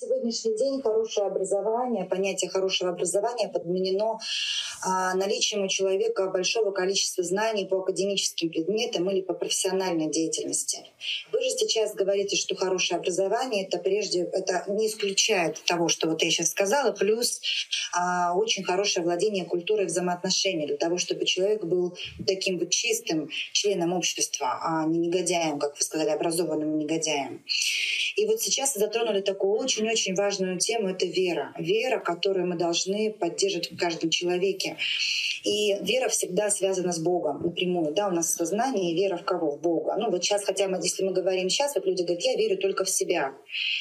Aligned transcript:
сегодняшний 0.00 0.56
день 0.56 0.80
хорошее 0.80 1.26
образование, 1.26 2.04
понятие 2.04 2.50
хорошего 2.50 2.90
образования 2.90 3.48
подменено 3.48 4.20
а, 4.80 5.14
наличием 5.14 5.64
у 5.64 5.68
человека 5.68 6.28
большого 6.28 6.70
количества 6.70 7.24
знаний 7.24 7.66
по 7.66 7.80
академическим 7.80 8.48
предметам 8.48 9.10
или 9.10 9.22
по 9.22 9.34
профессиональной 9.34 10.08
деятельности. 10.08 10.84
Вы 11.32 11.42
же 11.42 11.50
сейчас 11.50 11.94
говорите, 11.94 12.36
что 12.36 12.54
хорошее 12.54 12.98
образование 12.98 13.66
это 13.66 13.78
прежде 13.78 14.22
это 14.32 14.64
не 14.68 14.86
исключает 14.86 15.60
того, 15.64 15.88
что 15.88 16.08
вот 16.08 16.22
я 16.22 16.30
сейчас 16.30 16.50
сказала, 16.50 16.92
плюс 16.92 17.40
а, 17.92 18.34
очень 18.36 18.62
хорошее 18.62 19.04
владение 19.04 19.46
культурой 19.46 19.86
взаимоотношений 19.86 20.68
для 20.68 20.76
того, 20.76 20.98
чтобы 20.98 21.24
человек 21.24 21.64
был 21.64 21.96
таким 22.24 22.60
вот 22.60 22.70
чистым 22.70 23.30
членом 23.52 23.92
общества, 23.92 24.60
а 24.62 24.86
не 24.86 24.98
негодяем, 24.98 25.58
как 25.58 25.76
вы 25.76 25.82
сказали, 25.82 26.10
образованным 26.10 26.78
негодяем. 26.78 27.44
И 28.14 28.26
вот 28.26 28.40
сейчас 28.40 28.74
затронули 28.74 29.20
такую 29.20 29.58
очень-очень 29.88 30.14
важную 30.14 30.58
тему— 30.58 30.88
это 30.90 31.06
вера. 31.06 31.52
Вера, 31.58 31.98
которую 31.98 32.46
мы 32.46 32.56
должны 32.56 33.12
поддерживать 33.12 33.70
в 33.70 33.76
каждом 33.76 34.10
человеке. 34.10 34.76
И 35.44 35.76
вера 35.80 36.08
всегда 36.08 36.50
связана 36.50 36.92
с 36.92 36.98
Богом 36.98 37.42
напрямую. 37.42 37.94
Да, 37.94 38.08
у 38.08 38.10
нас 38.10 38.34
сознание 38.34 38.92
и 38.92 38.94
вера 38.94 39.16
в 39.16 39.24
кого? 39.24 39.52
В 39.52 39.60
Бога. 39.60 39.96
Ну 39.98 40.10
вот 40.10 40.24
сейчас, 40.24 40.44
хотя 40.44 40.68
мы, 40.68 40.78
если 40.82 41.04
мы 41.04 41.12
говорим 41.12 41.48
сейчас, 41.48 41.74
вот 41.74 41.86
люди 41.86 42.02
говорят, 42.02 42.22
я 42.22 42.36
верю 42.36 42.58
только 42.58 42.84
в 42.84 42.90
себя. 42.90 43.32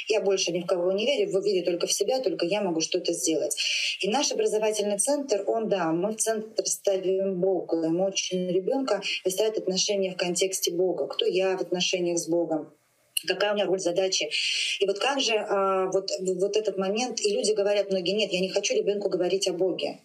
Я 0.08 0.22
больше 0.22 0.52
ни 0.52 0.62
в 0.62 0.66
кого 0.66 0.92
не 0.92 1.06
верю, 1.06 1.32
вы 1.32 1.42
верю 1.42 1.66
только 1.66 1.88
в 1.88 1.92
себя, 1.92 2.20
только 2.20 2.46
я 2.46 2.62
могу 2.62 2.82
что-то 2.82 3.14
сделать. 3.14 3.56
И 4.02 4.10
наш 4.10 4.32
образовательный 4.32 4.98
центр, 4.98 5.44
он, 5.48 5.68
да, 5.68 5.92
мы 5.92 6.12
в 6.12 6.18
центр 6.18 6.66
ставим 6.66 7.40
Бога. 7.40 7.90
Мы 7.90 8.06
очень 8.06 8.48
ребенка 8.50 9.02
ставит 9.28 9.58
отношения 9.58 10.12
в 10.12 10.18
контексте 10.18 10.72
Бога. 10.72 11.08
Кто 11.08 11.26
я 11.26 11.58
в 11.58 11.62
отношениях 11.62 12.18
с 12.20 12.28
Богом? 12.28 12.72
Какая 13.26 13.52
у 13.52 13.56
меня 13.56 13.66
роль, 13.66 13.80
задачи. 13.80 14.30
И 14.80 14.86
вот 14.86 15.00
как 15.00 15.20
же 15.20 15.36
а, 15.36 15.90
вот, 15.92 16.10
вот 16.20 16.58
этот 16.58 16.78
момент, 16.78 17.20
и 17.22 17.34
люди 17.34 17.54
говорят 17.54 17.90
многие, 17.90 18.12
нет, 18.12 18.32
я 18.32 18.40
не 18.40 18.50
хочу 18.50 18.76
ребенку 18.76 19.10
говорить 19.10 19.48
о 19.48 19.54
Боге. 19.54 20.00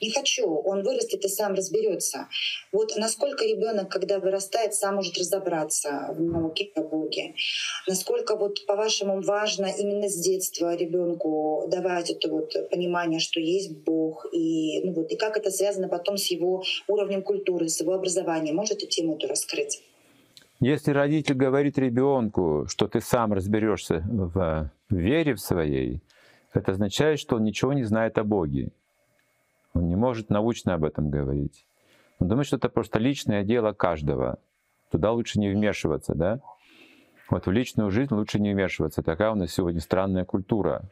Не 0.00 0.10
хочу, 0.12 0.48
он 0.48 0.82
вырастет 0.84 1.24
и 1.24 1.28
сам 1.28 1.54
разберется. 1.54 2.28
Вот 2.70 2.96
насколько 2.96 3.44
ребенок, 3.44 3.90
когда 3.90 4.20
вырастает, 4.20 4.74
сам 4.74 4.94
может 4.96 5.18
разобраться 5.18 6.14
в 6.16 6.20
науке 6.20 6.70
о 6.76 6.82
Боге. 6.82 7.34
Насколько 7.88 8.36
вот 8.36 8.64
по-вашему 8.66 9.20
важно 9.22 9.66
именно 9.66 10.08
с 10.08 10.14
детства 10.14 10.76
ребенку 10.76 11.66
давать 11.68 12.10
это 12.10 12.28
вот 12.28 12.54
понимание, 12.70 13.18
что 13.18 13.40
есть 13.40 13.72
Бог, 13.72 14.26
и, 14.32 14.80
ну 14.84 14.92
вот, 14.92 15.10
и 15.10 15.16
как 15.16 15.36
это 15.36 15.50
связано 15.50 15.88
потом 15.88 16.16
с 16.16 16.26
его 16.26 16.62
уровнем 16.86 17.22
культуры, 17.22 17.68
с 17.68 17.80
его 17.80 17.94
образованием. 17.94 18.54
Может 18.54 18.78
эту 18.78 18.86
тему 18.86 19.16
эту 19.16 19.26
раскрыть? 19.26 19.82
Если 20.60 20.90
родитель 20.90 21.36
говорит 21.36 21.78
ребенку, 21.78 22.66
что 22.68 22.88
ты 22.88 23.00
сам 23.00 23.32
разберешься 23.32 24.04
в 24.08 24.70
вере 24.90 25.34
в 25.34 25.40
своей, 25.40 26.02
это 26.52 26.72
означает, 26.72 27.20
что 27.20 27.36
он 27.36 27.44
ничего 27.44 27.72
не 27.72 27.84
знает 27.84 28.18
о 28.18 28.24
Боге. 28.24 28.70
Он 29.74 29.88
не 29.88 29.94
может 29.94 30.30
научно 30.30 30.74
об 30.74 30.84
этом 30.84 31.10
говорить. 31.10 31.64
Он 32.18 32.26
думает, 32.26 32.48
что 32.48 32.56
это 32.56 32.68
просто 32.68 32.98
личное 32.98 33.44
дело 33.44 33.72
каждого. 33.72 34.38
Туда 34.90 35.12
лучше 35.12 35.38
не 35.38 35.48
вмешиваться, 35.50 36.14
да? 36.16 36.40
Вот 37.30 37.46
в 37.46 37.52
личную 37.52 37.90
жизнь 37.92 38.12
лучше 38.12 38.40
не 38.40 38.52
вмешиваться. 38.52 39.02
Такая 39.02 39.30
у 39.30 39.34
нас 39.36 39.52
сегодня 39.52 39.80
странная 39.80 40.24
культура. 40.24 40.82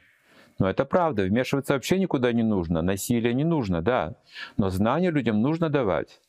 Но 0.58 0.70
это 0.70 0.84
правда, 0.84 1.24
вмешиваться 1.24 1.74
вообще 1.74 1.98
никуда 1.98 2.32
не 2.32 2.42
нужно, 2.42 2.82
насилие 2.82 3.34
не 3.34 3.44
нужно, 3.44 3.82
да. 3.82 4.14
Но 4.56 4.70
знания 4.70 5.10
людям 5.10 5.42
нужно 5.42 5.70
давать. 5.70 6.20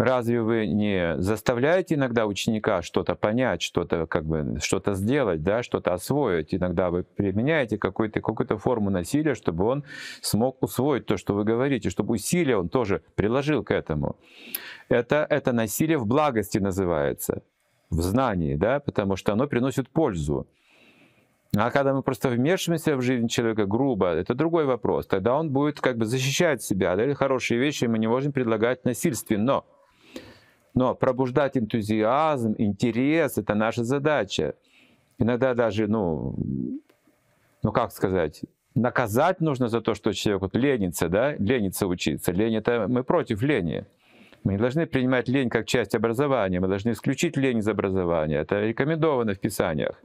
Разве 0.00 0.40
вы 0.40 0.66
не 0.66 1.18
заставляете 1.18 1.94
иногда 1.94 2.24
ученика 2.24 2.80
что-то 2.80 3.14
понять, 3.14 3.60
что-то 3.60 4.06
как 4.06 4.24
бы 4.24 4.56
что-то 4.62 4.94
сделать, 4.94 5.42
да, 5.42 5.62
что-то 5.62 5.92
освоить? 5.92 6.54
Иногда 6.54 6.88
вы 6.88 7.02
применяете 7.02 7.76
какую-то 7.76 8.22
какую 8.22 8.58
форму 8.58 8.88
насилия, 8.88 9.34
чтобы 9.34 9.66
он 9.66 9.84
смог 10.22 10.62
усвоить 10.62 11.04
то, 11.04 11.18
что 11.18 11.34
вы 11.34 11.44
говорите, 11.44 11.90
чтобы 11.90 12.14
усилие 12.14 12.56
он 12.56 12.70
тоже 12.70 13.02
приложил 13.14 13.62
к 13.62 13.72
этому. 13.72 14.16
Это, 14.88 15.26
это 15.28 15.52
насилие 15.52 15.98
в 15.98 16.06
благости 16.06 16.56
называется, 16.56 17.42
в 17.90 18.00
знании, 18.00 18.54
да, 18.54 18.80
потому 18.80 19.16
что 19.16 19.34
оно 19.34 19.48
приносит 19.48 19.90
пользу. 19.90 20.46
А 21.54 21.70
когда 21.70 21.92
мы 21.92 22.02
просто 22.02 22.30
вмешиваемся 22.30 22.96
в 22.96 23.02
жизнь 23.02 23.28
человека 23.28 23.66
грубо, 23.66 24.14
это 24.14 24.32
другой 24.32 24.64
вопрос. 24.64 25.06
Тогда 25.06 25.38
он 25.38 25.50
будет 25.50 25.78
как 25.78 25.98
бы 25.98 26.06
защищать 26.06 26.62
себя. 26.62 26.96
Да? 26.96 27.12
Хорошие 27.12 27.60
вещи 27.60 27.84
мы 27.84 27.98
не 27.98 28.06
можем 28.06 28.32
предлагать 28.32 28.86
насильственно. 28.86 29.62
Но 30.74 30.94
пробуждать 30.94 31.56
энтузиазм, 31.56 32.54
интерес— 32.58 33.38
это 33.38 33.54
наша 33.54 33.84
задача. 33.84 34.54
Иногда 35.18 35.54
даже, 35.54 35.86
ну, 35.86 36.34
ну 37.62 37.72
как 37.72 37.92
сказать, 37.92 38.42
наказать 38.74 39.40
нужно 39.40 39.68
за 39.68 39.80
то, 39.80 39.94
что 39.94 40.12
человек 40.12 40.42
вот 40.42 40.56
ленится, 40.56 41.08
да, 41.08 41.34
ленится 41.34 41.86
учиться. 41.86 42.32
Лень— 42.32 42.54
это 42.56 42.86
мы 42.88 43.04
против 43.04 43.42
лени. 43.42 43.84
Мы 44.44 44.52
не 44.52 44.58
должны 44.58 44.86
принимать 44.86 45.28
лень 45.28 45.50
как 45.50 45.66
часть 45.66 45.94
образования, 45.94 46.60
мы 46.60 46.68
должны 46.68 46.92
исключить 46.92 47.36
лень 47.36 47.58
из 47.58 47.68
образования. 47.68 48.38
Это 48.38 48.60
рекомендовано 48.60 49.34
в 49.34 49.38
Писаниях. 49.38 50.00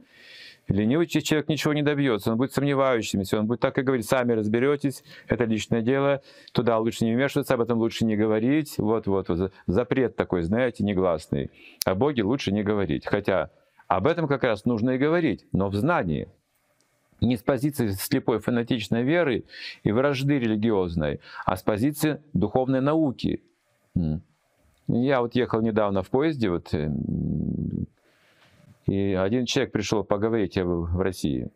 Ленивый 0.68 1.06
человек 1.06 1.48
ничего 1.48 1.72
не 1.74 1.82
добьется, 1.82 2.32
он 2.32 2.38
будет 2.38 2.52
сомневающимся, 2.52 3.38
он 3.38 3.46
будет 3.46 3.60
так 3.60 3.78
и 3.78 3.82
говорить, 3.82 4.08
сами 4.08 4.32
разберетесь, 4.32 5.04
это 5.28 5.44
личное 5.44 5.80
дело, 5.80 6.22
туда 6.52 6.78
лучше 6.78 7.04
не 7.04 7.14
вмешиваться, 7.14 7.54
об 7.54 7.60
этом 7.60 7.78
лучше 7.78 8.04
не 8.04 8.16
говорить. 8.16 8.74
Вот-вот, 8.78 9.28
вот, 9.28 9.52
запрет 9.66 10.16
такой, 10.16 10.42
знаете, 10.42 10.82
негласный. 10.82 11.50
О 11.84 11.94
Боге 11.94 12.24
лучше 12.24 12.50
не 12.52 12.64
говорить. 12.64 13.06
Хотя 13.06 13.50
об 13.86 14.08
этом 14.08 14.26
как 14.26 14.42
раз 14.42 14.64
нужно 14.64 14.90
и 14.90 14.98
говорить, 14.98 15.46
но 15.52 15.68
в 15.68 15.74
знании. 15.76 16.28
Не 17.20 17.36
с 17.36 17.42
позиции 17.42 17.88
слепой 17.90 18.40
фанатичной 18.40 19.02
веры 19.02 19.44
и 19.84 19.92
вражды 19.92 20.38
религиозной, 20.38 21.20
а 21.44 21.56
с 21.56 21.62
позиции 21.62 22.20
духовной 22.32 22.80
науки. 22.80 23.42
Я 24.88 25.20
вот 25.20 25.34
ехал 25.34 25.62
недавно 25.62 26.02
в 26.02 26.10
поезде, 26.10 26.50
вот 26.50 26.72
и 28.86 29.14
один 29.14 29.46
человек 29.46 29.72
пришел 29.72 30.04
поговорить, 30.04 30.56
я 30.56 30.64
был 30.64 30.84
в 30.84 31.00
России. 31.00 31.50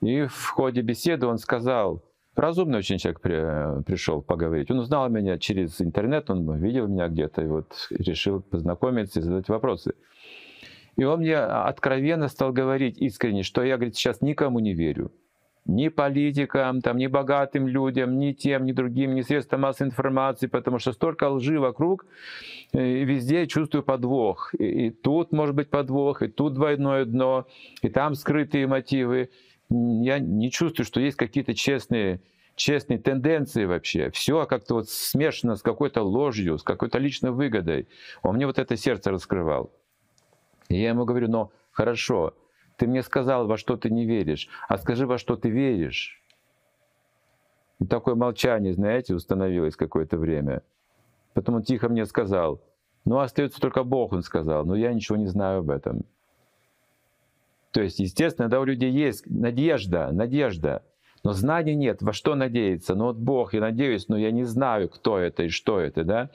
И 0.00 0.26
в 0.26 0.48
ходе 0.50 0.80
беседы 0.80 1.26
он 1.26 1.38
сказал, 1.38 2.02
разумный 2.34 2.78
очень 2.78 2.98
человек 2.98 3.20
при, 3.20 3.82
пришел 3.84 4.22
поговорить. 4.22 4.70
Он 4.70 4.78
узнал 4.78 5.08
меня 5.08 5.38
через 5.38 5.80
интернет, 5.80 6.30
он 6.30 6.56
видел 6.56 6.88
меня 6.88 7.08
где-то 7.08 7.42
и 7.42 7.46
вот 7.46 7.72
решил 7.90 8.40
познакомиться 8.40 9.20
и 9.20 9.22
задать 9.22 9.48
вопросы. 9.48 9.94
И 10.96 11.04
он 11.04 11.20
мне 11.20 11.36
откровенно 11.36 12.28
стал 12.28 12.52
говорить 12.52 12.98
искренне, 12.98 13.42
что 13.42 13.62
я, 13.62 13.76
говорит, 13.76 13.96
сейчас 13.96 14.20
никому 14.20 14.58
не 14.58 14.74
верю 14.74 15.12
ни 15.64 15.88
политикам, 15.88 16.80
там, 16.80 16.96
ни 16.96 17.06
богатым 17.06 17.68
людям, 17.68 18.18
ни 18.18 18.32
тем, 18.32 18.64
ни 18.64 18.72
другим, 18.72 19.14
ни 19.14 19.22
средствам 19.22 19.60
массовой 19.60 19.88
информации, 19.88 20.46
потому 20.46 20.78
что 20.78 20.92
столько 20.92 21.28
лжи 21.28 21.58
вокруг, 21.58 22.06
и 22.72 23.04
везде 23.04 23.46
чувствую 23.46 23.82
подвох. 23.82 24.54
И, 24.58 24.86
и 24.86 24.90
тут 24.90 25.32
может 25.32 25.54
быть 25.54 25.70
подвох, 25.70 26.22
и 26.22 26.28
тут 26.28 26.54
двойное 26.54 27.04
дно, 27.04 27.46
и 27.82 27.88
там 27.88 28.14
скрытые 28.14 28.66
мотивы. 28.66 29.30
Я 29.70 30.18
не 30.18 30.50
чувствую, 30.50 30.84
что 30.84 31.00
есть 31.00 31.16
какие-то 31.16 31.54
честные 31.54 32.20
честные 32.54 32.98
тенденции 32.98 33.64
вообще. 33.64 34.10
Все 34.10 34.44
как-то 34.46 34.74
вот 34.74 34.88
смешано 34.88 35.56
с 35.56 35.62
какой-то 35.62 36.02
ложью, 36.02 36.58
с 36.58 36.62
какой-то 36.62 36.98
личной 36.98 37.30
выгодой. 37.30 37.88
Он 38.22 38.36
мне 38.36 38.46
вот 38.46 38.58
это 38.58 38.76
сердце 38.76 39.10
раскрывал. 39.10 39.72
И 40.68 40.80
я 40.80 40.90
ему 40.90 41.04
говорю, 41.04 41.28
ну 41.28 41.50
хорошо, 41.70 42.34
ты 42.82 42.88
мне 42.88 43.04
сказал, 43.04 43.46
во 43.46 43.58
что 43.58 43.76
ты 43.76 43.90
не 43.90 44.04
веришь, 44.04 44.48
а 44.68 44.76
скажи, 44.76 45.06
во 45.06 45.16
что 45.16 45.36
ты 45.36 45.48
веришь. 45.48 46.20
И 47.78 47.86
такое 47.86 48.16
молчание, 48.16 48.74
знаете, 48.74 49.14
установилось 49.14 49.76
какое-то 49.76 50.18
время. 50.18 50.62
Потом 51.32 51.54
он 51.54 51.62
тихо 51.62 51.88
мне 51.88 52.04
сказал, 52.06 52.60
ну 53.04 53.20
остается 53.20 53.60
только 53.60 53.84
Бог, 53.84 54.12
он 54.12 54.24
сказал, 54.24 54.66
но 54.66 54.74
я 54.74 54.92
ничего 54.92 55.16
не 55.16 55.28
знаю 55.28 55.60
об 55.60 55.70
этом. 55.70 56.02
То 57.70 57.82
есть, 57.82 58.00
естественно, 58.00 58.48
да, 58.48 58.58
у 58.58 58.64
людей 58.64 58.90
есть 58.90 59.30
надежда, 59.30 60.10
надежда, 60.10 60.82
но 61.22 61.34
знания 61.34 61.76
нет, 61.76 62.02
во 62.02 62.12
что 62.12 62.34
надеяться. 62.34 62.96
Ну 62.96 63.04
вот 63.04 63.16
Бог, 63.16 63.54
я 63.54 63.60
надеюсь, 63.60 64.08
но 64.08 64.18
я 64.18 64.32
не 64.32 64.42
знаю, 64.42 64.88
кто 64.88 65.18
это 65.18 65.44
и 65.44 65.50
что 65.50 65.78
это, 65.78 66.02
да. 66.02 66.30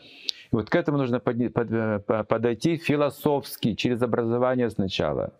И 0.54 0.56
вот 0.56 0.70
к 0.70 0.76
этому 0.76 0.98
нужно 0.98 1.20
подойти 1.20 2.78
философски, 2.78 3.74
через 3.74 4.02
образование 4.02 4.70
сначала 4.70 5.34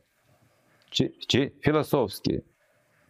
философские. 0.90 2.44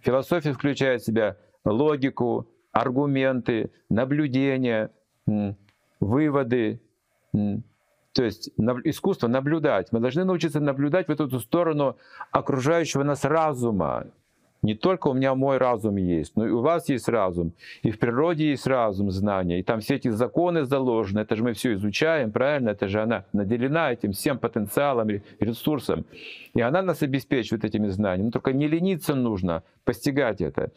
Философия 0.01 0.53
включает 0.53 1.01
в 1.01 1.05
себя 1.05 1.37
логику, 1.65 2.47
аргументы, 2.71 3.71
наблюдения, 3.89 4.91
выводы. 5.99 6.79
То 7.33 8.23
есть 8.23 8.49
искусство 8.83 9.27
наблюдать. 9.27 9.91
Мы 9.91 9.99
должны 9.99 10.23
научиться 10.23 10.59
наблюдать 10.59 11.07
в 11.07 11.11
эту 11.11 11.39
сторону 11.39 11.97
окружающего 12.31 13.03
нас 13.03 13.25
разума. 13.25 14.07
Не 14.63 14.73
только 14.73 15.07
у 15.07 15.13
меня 15.13 15.35
мой 15.35 15.57
разум 15.57 15.97
есть, 15.97 16.35
но 16.35 16.47
и 16.47 16.49
у 16.49 16.61
вас 16.61 16.89
есть 16.89 17.07
разум, 17.07 17.53
и 17.83 17.91
в 17.91 17.99
природе 17.99 18.49
есть 18.49 18.65
разум, 18.65 19.11
знания, 19.11 19.59
и 19.59 19.63
там 19.63 19.81
все 19.81 19.95
эти 19.95 20.09
законы 20.09 20.65
заложены, 20.65 21.19
это 21.19 21.35
же 21.35 21.43
мы 21.43 21.53
все 21.53 21.73
изучаем, 21.73 22.31
правильно? 22.31 22.69
Это 22.69 22.87
же 22.87 23.01
она 23.01 23.25
наделена 23.33 23.93
этим 23.93 24.13
всем 24.13 24.39
потенциалом, 24.39 25.09
ресурсом, 25.39 26.05
и 26.55 26.61
она 26.61 26.81
нас 26.81 27.03
обеспечивает 27.03 27.65
этими 27.65 27.87
знаниями. 27.87 28.25
Но 28.25 28.31
только 28.31 28.51
не 28.51 28.67
лениться 28.67 29.13
нужно, 29.15 29.63
постигать 29.85 30.41
это. 30.41 30.71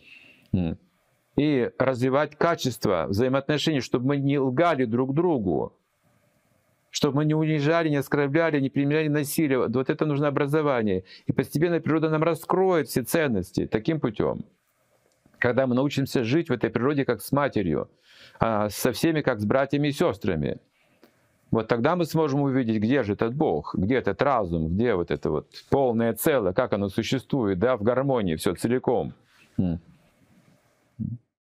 И 1.36 1.70
развивать 1.78 2.36
качество 2.36 3.06
взаимоотношений, 3.08 3.80
чтобы 3.80 4.08
мы 4.08 4.16
не 4.18 4.38
лгали 4.38 4.84
друг 4.84 5.14
другу, 5.14 5.72
чтобы 6.90 7.16
мы 7.16 7.24
не 7.24 7.34
унижали, 7.34 7.88
не 7.88 7.96
оскорбляли, 7.96 8.60
не 8.60 8.70
применяли 8.70 9.08
насилие. 9.08 9.66
Вот 9.68 9.90
это 9.90 10.06
нужно 10.06 10.28
образование. 10.28 11.04
И 11.26 11.32
постепенно 11.32 11.80
природа 11.80 12.10
нам 12.10 12.22
раскроет 12.22 12.88
все 12.88 13.02
ценности 13.02 13.66
таким 13.66 14.00
путем. 14.00 14.44
Когда 15.38 15.66
мы 15.66 15.74
научимся 15.74 16.24
жить 16.24 16.50
в 16.50 16.52
этой 16.52 16.70
природе 16.70 17.04
как 17.04 17.22
с 17.22 17.32
матерью, 17.32 17.88
а 18.38 18.68
со 18.68 18.92
всеми 18.92 19.22
как 19.22 19.40
с 19.40 19.44
братьями 19.44 19.88
и 19.88 19.92
сестрами. 19.92 20.58
Вот 21.50 21.66
тогда 21.66 21.96
мы 21.96 22.04
сможем 22.04 22.42
увидеть, 22.42 22.80
где 22.80 23.02
же 23.02 23.14
этот 23.14 23.34
Бог, 23.34 23.74
где 23.74 23.96
этот 23.96 24.22
разум, 24.22 24.68
где 24.68 24.94
вот 24.94 25.10
это 25.10 25.30
вот 25.30 25.48
полное 25.68 26.12
целое, 26.14 26.52
как 26.52 26.72
оно 26.72 26.88
существует, 26.88 27.58
да, 27.58 27.76
в 27.76 27.82
гармонии 27.82 28.36
все 28.36 28.54
целиком. 28.54 29.14